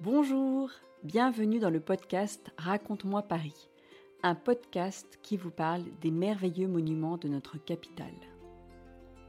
[0.00, 0.70] Bonjour,
[1.04, 3.70] bienvenue dans le podcast Raconte-moi Paris,
[4.24, 8.08] un podcast qui vous parle des merveilleux monuments de notre capitale.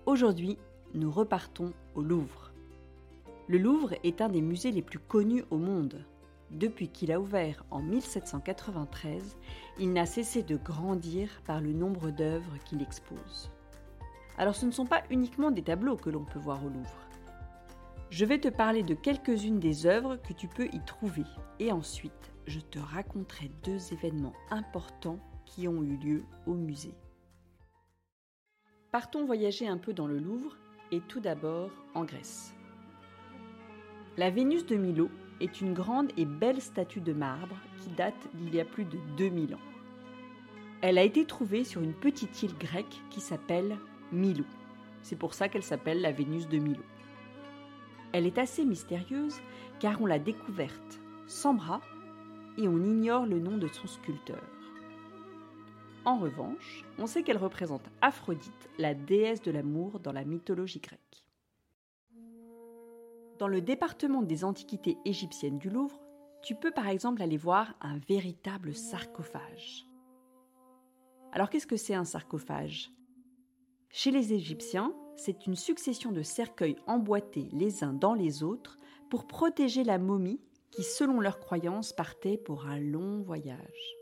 [0.08, 0.58] Aujourd'hui,
[0.96, 2.52] nous repartons au Louvre.
[3.48, 6.04] Le Louvre est un des musées les plus connus au monde.
[6.50, 9.38] Depuis qu'il a ouvert en 1793,
[9.78, 13.52] il n'a cessé de grandir par le nombre d'œuvres qu'il expose.
[14.36, 17.06] Alors ce ne sont pas uniquement des tableaux que l'on peut voir au Louvre.
[18.10, 21.24] Je vais te parler de quelques-unes des œuvres que tu peux y trouver
[21.60, 26.94] et ensuite je te raconterai deux événements importants qui ont eu lieu au musée.
[28.92, 30.56] Partons voyager un peu dans le Louvre
[30.92, 32.54] et tout d'abord en Grèce.
[34.18, 35.10] La Vénus de Milo
[35.42, 38.98] est une grande et belle statue de marbre qui date d'il y a plus de
[39.18, 39.60] 2000 ans.
[40.82, 43.78] Elle a été trouvée sur une petite île grecque qui s'appelle
[44.12, 44.46] Milo.
[45.02, 46.84] C'est pour ça qu'elle s'appelle la Vénus de Milo.
[48.16, 49.42] Elle est assez mystérieuse
[49.82, 51.82] car on l'a découverte sans bras
[52.58, 54.42] et on ignore le nom de son sculpteur.
[56.06, 61.26] En revanche, on sait qu'elle représente Aphrodite, la déesse de l'amour dans la mythologie grecque.
[63.38, 66.00] Dans le département des antiquités égyptiennes du Louvre,
[66.42, 69.86] tu peux par exemple aller voir un véritable sarcophage.
[71.34, 72.94] Alors qu'est-ce que c'est un sarcophage?
[73.90, 78.78] Chez les Égyptiens, c'est une succession de cercueils emboîtés les uns dans les autres
[79.10, 83.96] pour protéger la momie qui, selon leurs croyances, partait pour un long voyage.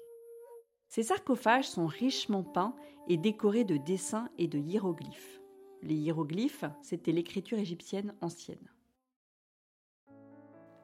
[0.90, 2.76] Ces sarcophages sont richement peints
[3.08, 5.42] et décorés de dessins et de hiéroglyphes.
[5.82, 8.70] Les hiéroglyphes, c'était l'écriture égyptienne ancienne.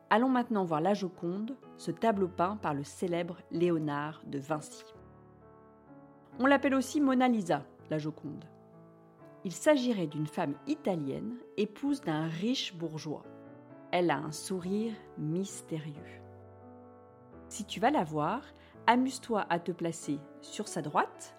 [0.10, 4.84] Allons maintenant voir la Joconde, ce tableau peint par le célèbre Léonard de Vinci.
[6.40, 8.46] On l'appelle aussi Mona Lisa, la Joconde.
[9.45, 13.23] Il s'agirait d'une femme italienne, épouse d'un riche bourgeois.
[13.92, 16.22] Elle a un sourire mystérieux.
[17.48, 18.42] Si tu vas la voir,
[18.86, 21.38] amuse-toi à te placer sur sa droite,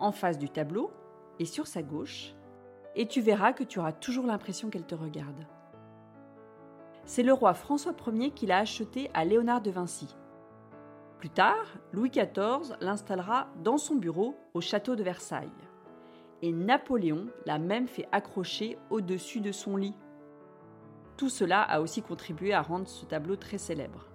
[0.00, 0.90] en face du tableau
[1.38, 2.34] et sur sa gauche,
[2.96, 5.46] et tu verras que tu auras toujours l'impression qu'elle te regarde.
[7.04, 10.16] C'est le roi François Ier qui l'a achetée à Léonard de Vinci.
[11.18, 15.65] Plus tard, Louis XIV l'installera dans son bureau au château de Versailles
[16.46, 19.96] et Napoléon l'a même fait accrocher au-dessus de son lit.
[21.16, 24.06] Tout cela a aussi contribué à rendre ce tableau très célèbre.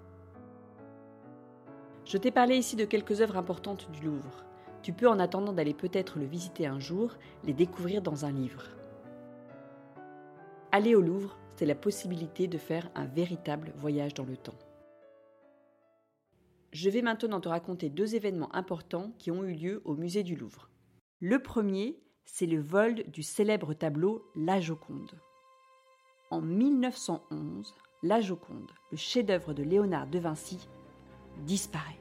[2.06, 4.46] Je t'ai parlé ici de quelques œuvres importantes du Louvre.
[4.82, 8.64] Tu peux, en attendant d'aller peut-être le visiter un jour, les découvrir dans un livre.
[10.72, 14.58] Aller au Louvre, c'est la possibilité de faire un véritable voyage dans le temps.
[16.72, 20.38] Je vais maintenant te raconter deux événements importants qui ont eu lieu au musée du
[20.38, 20.70] Louvre.
[21.20, 25.20] Le premier, c'est le vol du célèbre tableau La Joconde.
[26.30, 30.68] En 1911, La Joconde, le chef-d'œuvre de Léonard de Vinci,
[31.46, 32.00] disparaît.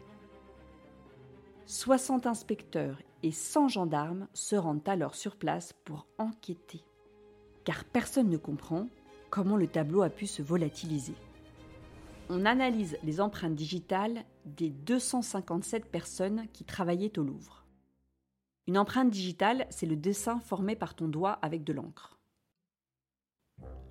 [1.66, 6.82] 60 inspecteurs et 100 gendarmes se rendent alors sur place pour enquêter.
[7.64, 8.88] Car personne ne comprend
[9.30, 11.14] comment le tableau a pu se volatiliser.
[12.28, 17.64] On analyse les empreintes digitales des 257 personnes qui travaillaient au Louvre.
[18.70, 22.20] Une empreinte digitale, c'est le dessin formé par ton doigt avec de l'encre.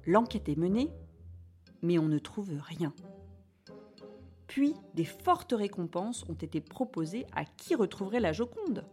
[0.05, 0.89] L'enquête est menée,
[1.81, 2.93] mais on ne trouve rien.
[4.47, 8.85] Puis, des fortes récompenses ont été proposées à qui retrouverait la Joconde.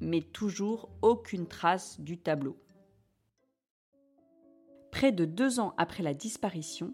[0.00, 2.56] Mais toujours aucune trace du tableau.
[4.90, 6.92] Près de deux ans après la disparition,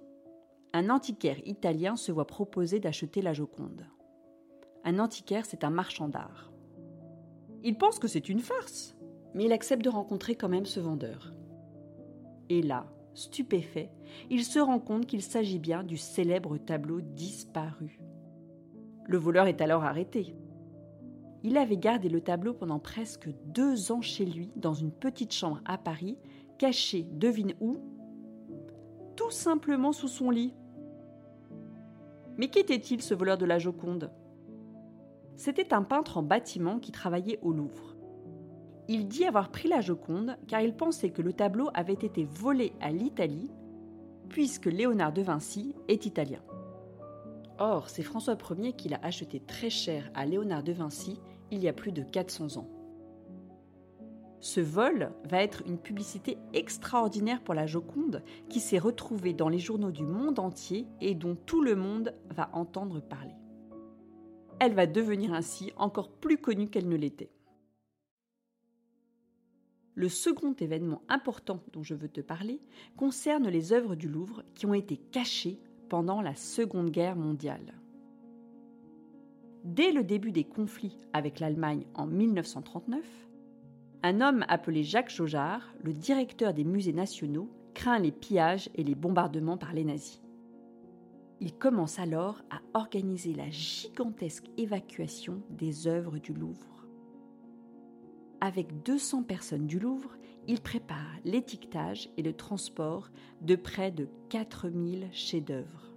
[0.75, 3.87] un antiquaire italien se voit proposer d'acheter la Joconde.
[4.85, 6.53] Un antiquaire, c'est un marchand d'art.
[7.67, 8.95] Il pense que c'est une farce,
[9.35, 11.35] mais il accepte de rencontrer quand même ce vendeur.
[12.49, 13.91] Et là, stupéfait,
[14.31, 17.99] il se rend compte qu'il s'agit bien du célèbre tableau disparu.
[19.05, 20.37] Le voleur est alors arrêté.
[21.43, 25.61] Il avait gardé le tableau pendant presque deux ans chez lui, dans une petite chambre
[25.65, 26.19] à Paris,
[26.59, 27.79] caché, devine où?
[29.17, 30.55] Tout simplement sous son lit.
[32.37, 34.13] Mais qu'était-il ce voleur de la Joconde?
[35.37, 37.95] C'était un peintre en bâtiment qui travaillait au Louvre.
[38.89, 42.73] Il dit avoir pris la Joconde car il pensait que le tableau avait été volé
[42.81, 43.51] à l'Italie,
[44.29, 46.41] puisque Léonard de Vinci est italien.
[47.59, 51.69] Or, c'est François Ier qui l'a acheté très cher à Léonard de Vinci il y
[51.69, 52.69] a plus de 400 ans.
[54.41, 59.59] Ce vol va être une publicité extraordinaire pour la Joconde qui s'est retrouvée dans les
[59.59, 63.36] journaux du monde entier et dont tout le monde va entendre parler
[64.61, 67.31] elle va devenir ainsi encore plus connue qu'elle ne l'était.
[69.95, 72.61] Le second événement important dont je veux te parler
[72.97, 75.59] concerne les œuvres du Louvre qui ont été cachées
[75.89, 77.75] pendant la Seconde Guerre mondiale.
[79.65, 83.05] Dès le début des conflits avec l'Allemagne en 1939,
[84.03, 88.95] un homme appelé Jacques Jaujard, le directeur des musées nationaux, craint les pillages et les
[88.95, 90.21] bombardements par les nazis.
[91.41, 96.87] Il commence alors à organiser la gigantesque évacuation des œuvres du Louvre.
[98.41, 100.17] Avec 200 personnes du Louvre,
[100.47, 103.11] il prépare l'étiquetage et le transport
[103.43, 105.93] de près de 4000 chefs-d'œuvre.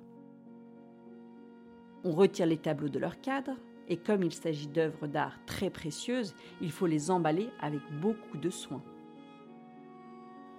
[2.03, 3.55] On retire les tableaux de leur cadre,
[3.87, 8.49] et comme il s'agit d'œuvres d'art très précieuses, il faut les emballer avec beaucoup de
[8.49, 8.83] soin.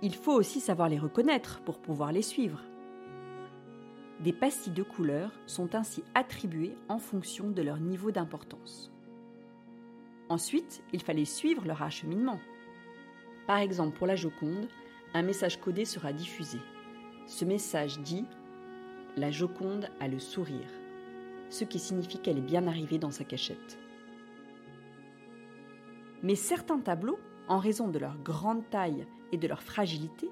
[0.03, 2.63] Il faut aussi savoir les reconnaître pour pouvoir les suivre.
[4.21, 8.93] Des pastilles de couleurs sont ainsi attribuées en fonction de leur niveau d'importance.
[10.29, 12.39] Ensuite, il fallait suivre leur acheminement.
[13.47, 14.69] Par exemple, pour la Joconde,
[15.15, 16.59] un message codé sera diffusé.
[17.27, 18.27] Ce message dit
[19.17, 20.71] La Joconde a le sourire,
[21.49, 23.79] ce qui signifie qu'elle est bien arrivée dans sa cachette.
[26.23, 27.19] Mais certains tableaux,
[27.49, 30.29] en raison de leur grande taille et de leur fragilité,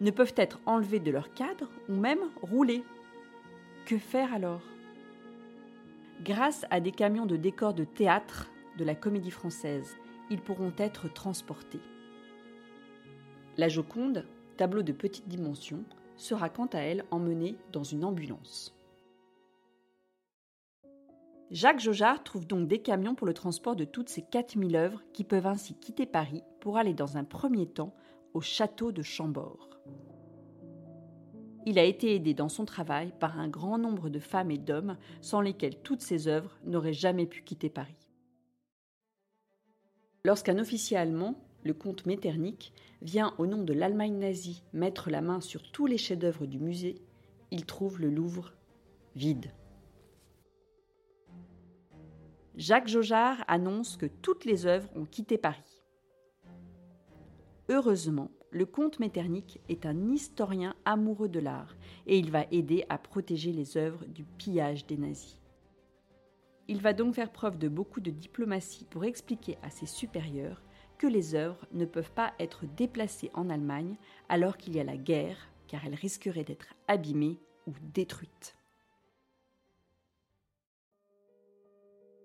[0.00, 2.84] ne peuvent être enlevés de leur cadre ou même roulés.
[3.88, 4.60] Que faire alors?
[6.22, 9.96] Grâce à des camions de décors de théâtre de la comédie française,
[10.28, 11.80] ils pourront être transportés.
[13.56, 14.26] La Joconde,
[14.58, 15.84] tableau de petite dimension,
[16.18, 18.76] sera quant à elle emmenée dans une ambulance.
[21.50, 25.24] Jacques Jaujard trouve donc des camions pour le transport de toutes ces 4000 œuvres qui
[25.24, 27.94] peuvent ainsi quitter Paris pour aller dans un premier temps
[28.34, 29.70] au château de Chambord.
[31.68, 34.96] Il a été aidé dans son travail par un grand nombre de femmes et d'hommes
[35.20, 38.08] sans lesquels toutes ces œuvres n'auraient jamais pu quitter Paris.
[40.24, 41.34] Lorsqu'un officier allemand,
[41.64, 42.72] le comte Metternich,
[43.02, 47.02] vient au nom de l'Allemagne nazie mettre la main sur tous les chefs-d'œuvre du musée,
[47.50, 48.54] il trouve le Louvre
[49.14, 49.52] vide.
[52.56, 55.82] Jacques Jaujard annonce que toutes les œuvres ont quitté Paris.
[57.68, 62.98] Heureusement, le comte Metternich est un historien amoureux de l'art et il va aider à
[62.98, 65.40] protéger les œuvres du pillage des nazis.
[66.66, 70.62] Il va donc faire preuve de beaucoup de diplomatie pour expliquer à ses supérieurs
[70.98, 73.96] que les œuvres ne peuvent pas être déplacées en Allemagne
[74.28, 78.57] alors qu'il y a la guerre, car elles risqueraient d'être abîmées ou détruites.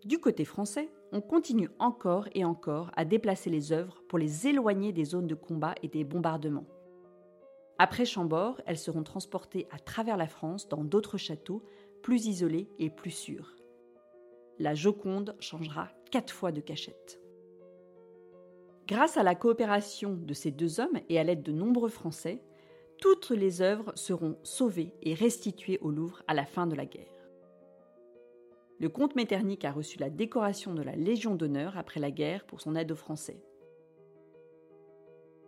[0.06, 4.92] Du côté français, on continue encore et encore à déplacer les œuvres pour les éloigner
[4.92, 6.68] des zones de combat et des bombardements.
[7.80, 11.64] Après Chambord, elles seront transportées à travers la France dans d'autres châteaux,
[12.02, 13.56] plus isolés et plus sûrs.
[14.60, 17.22] La Joconde changera quatre fois de cachette.
[18.88, 22.44] Grâce à la coopération de ces deux hommes et à l'aide de nombreux Français,
[23.00, 27.13] toutes les œuvres seront sauvées et restituées au Louvre à la fin de la guerre.
[28.80, 32.62] Le comte Metternich a reçu la décoration de la Légion d'honneur après la guerre pour
[32.62, 33.42] son aide aux Français.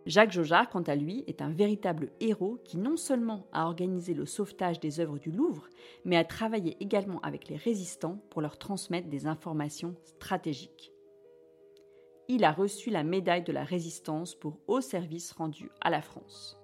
[0.06, 4.24] Jacques Jaujard, quant à lui, est un véritable héros qui non seulement a organisé le
[4.24, 5.68] sauvetage des œuvres du Louvre,
[6.04, 10.92] mais a travaillé également avec les résistants pour leur transmettre des informations stratégiques
[12.28, 16.60] il a reçu la médaille de la résistance pour haut service rendu à la France.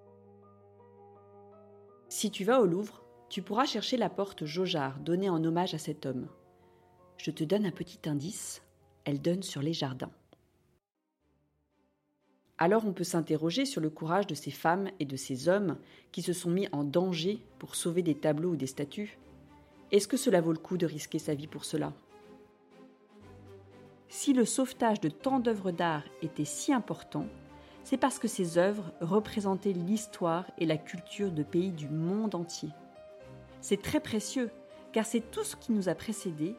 [2.09, 5.78] Si tu vas au Louvre, tu pourras chercher la porte Jaujard donnée en hommage à
[5.78, 6.28] cet homme.
[7.16, 8.62] Je te donne un petit indice,
[9.04, 10.11] elle donne sur les jardins.
[12.59, 15.78] Alors on peut s'interroger sur le courage de ces femmes et de ces hommes
[16.12, 19.19] qui se sont mis en danger pour sauver des tableaux ou des statues.
[19.90, 21.92] Est-ce que cela vaut le coup de risquer sa vie pour cela?
[24.09, 27.26] Si le sauvetage de tant d'œuvres d'art était si important,
[27.83, 32.69] c'est parce que ces œuvres représentaient l'histoire et la culture de pays du monde entier.
[33.61, 34.50] C'est très précieux,
[34.92, 36.54] car c'est tout ce qui nous a précédés,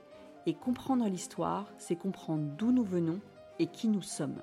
[0.46, 3.20] et comprendre l'histoire, c'est comprendre d'où nous venons
[3.60, 4.42] et qui nous sommes.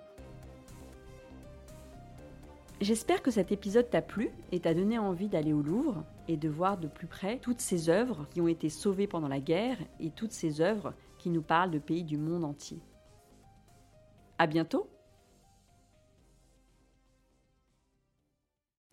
[2.80, 6.48] J'espère que cet épisode t'a plu et t'a donné envie d'aller au Louvre et de
[6.48, 10.10] voir de plus près toutes ces œuvres qui ont été sauvées pendant la guerre et
[10.10, 12.80] toutes ces œuvres qui nous parlent de pays du monde entier.
[14.38, 14.88] À bientôt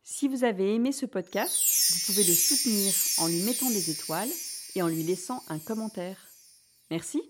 [0.03, 1.55] Si vous avez aimé ce podcast,
[1.93, 4.29] vous pouvez le soutenir en lui mettant des étoiles
[4.75, 6.26] et en lui laissant un commentaire.
[6.91, 7.21] Merci.